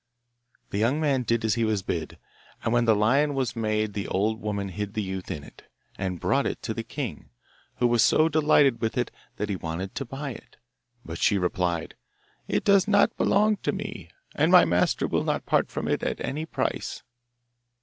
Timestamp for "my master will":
14.51-15.23